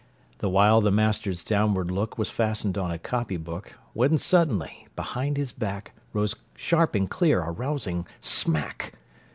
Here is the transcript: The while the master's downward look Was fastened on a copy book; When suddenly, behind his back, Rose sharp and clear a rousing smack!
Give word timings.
The 0.39 0.49
while 0.49 0.81
the 0.81 0.89
master's 0.89 1.43
downward 1.43 1.91
look 1.91 2.17
Was 2.17 2.31
fastened 2.31 2.75
on 2.75 2.89
a 2.89 2.97
copy 2.97 3.37
book; 3.37 3.77
When 3.93 4.17
suddenly, 4.17 4.87
behind 4.95 5.37
his 5.37 5.51
back, 5.51 5.91
Rose 6.11 6.33
sharp 6.55 6.95
and 6.95 7.07
clear 7.07 7.43
a 7.43 7.51
rousing 7.51 8.07
smack! 8.19 8.93